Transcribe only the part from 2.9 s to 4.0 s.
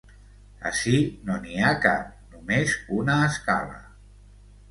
una escala!